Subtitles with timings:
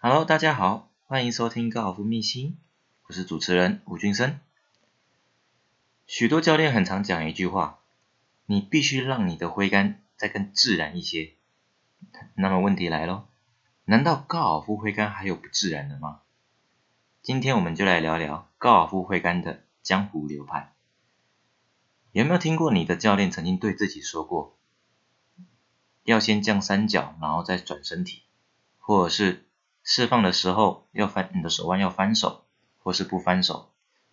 [0.00, 2.56] Hello，大家好，欢迎收听高尔夫秘辛，
[3.08, 4.38] 我是主持人吴俊生。
[6.06, 7.80] 许多教练很常讲一句话：
[8.46, 11.32] 你必须让你的挥杆再更自然一些。
[12.34, 13.26] 那么问题来咯，
[13.86, 16.20] 难道高尔夫挥杆还有不自然的吗？
[17.20, 20.72] 今天我们就来聊聊高尔夫挥杆的江湖流派。
[22.12, 24.56] 有没有听过你的教练曾经对自己说过，
[26.04, 28.22] 要先降三角，然后再转身体，
[28.78, 29.44] 或者是？
[29.90, 32.44] 释放的时候要翻，你的手腕要翻手，
[32.76, 33.70] 或是不翻手，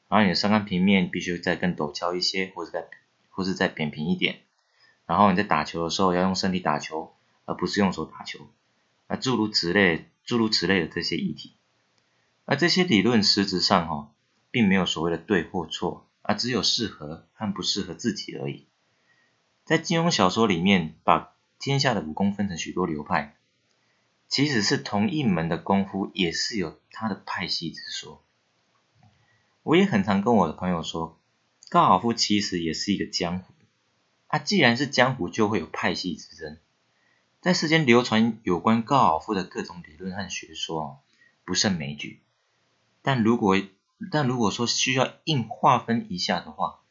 [0.07, 2.87] 然后你的上杆平面必须再更陡峭一些，或者再
[3.29, 4.37] 或是再扁平一点。
[5.05, 8.47] 然后你在打球的时候要用身体打球，而不是用手打球。
[9.09, 11.57] 那诸如此类，诸如此类的这些议题，
[12.45, 14.11] 而这些理论实质上哈，
[14.51, 18.65] 并没有所谓的对或错，而只有适合和不适合自己而已。
[19.65, 23.35] 在金庸小说里面，把天下的武功分成许多流派。
[24.27, 28.23] 即使是同一门的功夫，也是有它的派系之说。
[29.63, 31.19] 我也很常跟我的朋友说，
[31.69, 33.53] 高尔夫其实也是一个江湖。
[34.27, 36.57] 啊，既然是江湖，就会有派系之争。
[37.41, 41.03] 在世间流传有关高尔夫的各种理论和学说，
[41.43, 42.21] 不胜枚举。
[43.01, 43.55] 但如果
[44.11, 46.81] 但如果说需要硬划分一下的话，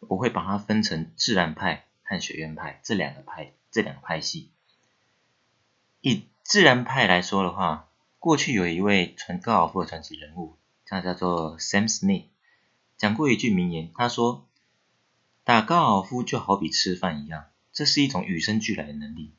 [0.00, 4.50] 我会把它分成自然派和学院派这两个派这两个派系。
[6.00, 12.24] 以自然派来说的话，过去有一位传高尔夫的传奇人物，他叫做 Sam Smith，
[12.96, 14.48] 讲过一句名言，他说
[15.44, 19.34] ：“打高尔夫就好比吃饭一样，这是一种与生俱来的能力。”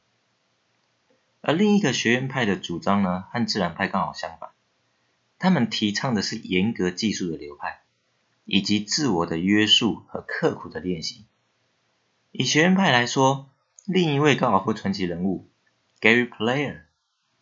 [1.42, 4.52] 而另一个学院派的主张呢，和自然派刚好相反，
[5.40, 7.82] 他们提倡的是严格技术的流派，
[8.46, 11.26] 以及自我的约束和刻苦的练习。
[12.30, 13.50] 以学院派来说，
[13.88, 15.50] 另一位高尔夫传奇人物
[16.00, 16.82] Gary Player。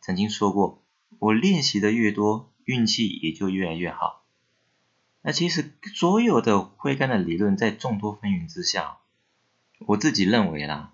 [0.08, 0.86] 曾经说过，
[1.20, 4.24] 我练习的越多，运气也就越来越好。
[5.22, 9.00] 那其实所有的挥杆的理论，在众多纷纭之下，
[9.80, 10.94] 我自己认为啦，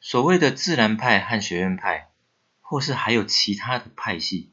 [0.00, 2.10] 所谓的自然派和学院派，
[2.60, 4.52] 或是还有其他的派系，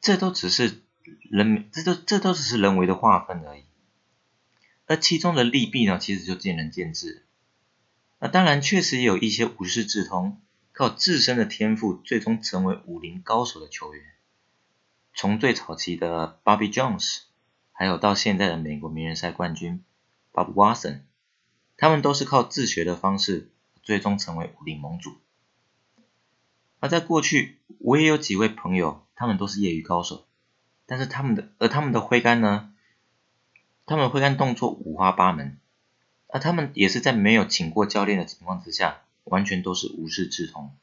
[0.00, 0.80] 这都只是
[1.28, 3.64] 人，这都这都只是人为的划分而已。
[4.86, 7.26] 而其中的利弊呢，其实就见仁见智。
[8.20, 10.40] 那当然，确实也有一些无师自通。
[10.78, 14.04] 靠自身的天赋，最终成为武林高手的球员，
[15.12, 17.22] 从最早期的 Bobby Jones，
[17.72, 19.82] 还有到现在的美国名人赛冠军
[20.32, 21.00] Bob Watson，
[21.76, 23.50] 他们都是靠自学的方式，
[23.82, 25.16] 最终成为武林盟主。
[26.78, 30.28] 而在过去，我也有几位朋友，他们都是业余高手，
[30.86, 32.72] 但是他们的而他们的挥杆呢，
[33.84, 35.58] 他们挥杆动作五花八门，
[36.28, 39.02] 而他们也是在没有请过教练的情况之下。
[39.28, 40.74] 完全都是无师自通，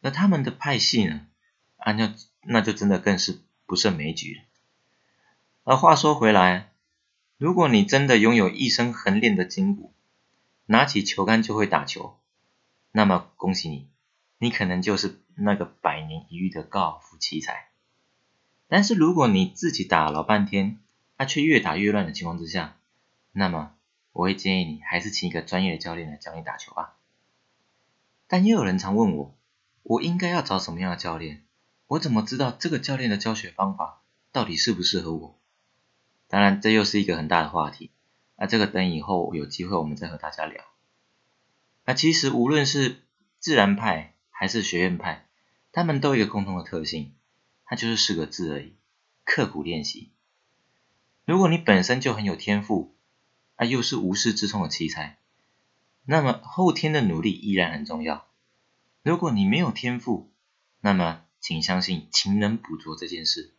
[0.00, 1.26] 那他们的派系呢？
[1.76, 4.42] 啊，那那就真的更是不胜枚举了。
[5.64, 6.72] 而话说回来，
[7.36, 9.92] 如果你真的拥有一身横练的筋骨，
[10.66, 12.18] 拿起球杆就会打球，
[12.92, 13.88] 那么恭喜你，
[14.38, 17.68] 你可能就是那个百年一遇的高尔夫奇才。
[18.66, 20.78] 但是如果你自己打老半天，
[21.16, 22.76] 他却越打越乱的情况之下，
[23.32, 23.74] 那么
[24.12, 26.94] 我会建议你还是请一个专业的教练来教你打球吧。
[28.28, 29.36] 但也有人常问我，
[29.82, 31.44] 我应该要找什么样的教练？
[31.86, 35.38] 我怎么知道这个教练的教学方法到底适不适合我？
[36.28, 37.90] 当然，这又是一个很大的话题。
[38.36, 40.62] 那这个等以后有机会我们再和大家聊。
[41.84, 43.02] 那其实无论是
[43.40, 45.26] 自然派还是学院派，
[45.72, 47.14] 他们都有一个共同的特性，
[47.64, 48.74] 它就是四个字而已：
[49.24, 50.12] 刻苦练习。
[51.24, 52.94] 如果你本身就很有天赋，
[53.56, 55.18] 啊，又是无师自通的奇才。
[56.10, 58.26] 那么后天的努力依然很重要。
[59.02, 60.32] 如果你没有天赋，
[60.80, 63.52] 那么请相信勤能补拙这件事。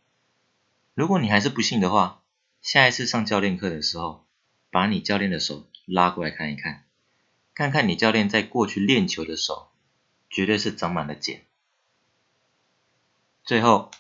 [0.96, 2.24] 如果你还是不信的话，
[2.64, 4.26] 下一次上教练课的时候，
[4.72, 6.86] 把你教练的手拉过来看一看，
[7.54, 9.70] 看看你教练在过去练球的手，
[10.28, 11.46] 绝对是长满了茧。
[13.44, 13.92] 最后，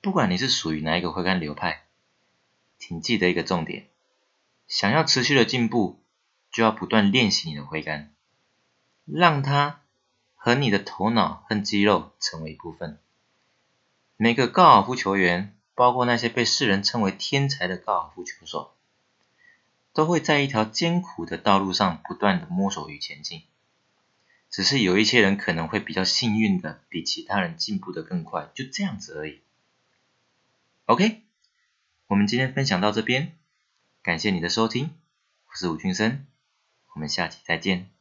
[0.00, 1.84] 不管你是属于哪一个挥杆流派，
[2.76, 3.86] 请记得一个重点：
[4.66, 6.02] 想要持续的进步。
[6.50, 8.12] 就要不断练习你的挥杆，
[9.06, 9.80] 让它
[10.34, 12.98] 和你的头脑和肌肉成为一部分。
[14.16, 18.74] 每个高尔夫球员，包括那些被世人称为天才的高尔夫球手，
[19.92, 23.42] 都会在一条艰苦的道路上不断的摸索与前进。
[24.50, 29.40] 只是有一些人可能会比较幸运的，比其他人进步的更快，就这样子而已。
[30.86, 31.22] OK，
[32.08, 33.38] 我们今天分享到这边，
[34.02, 34.90] 感谢你的收听，
[35.46, 36.26] 我是吴俊生。
[36.94, 37.99] 我们下期再见。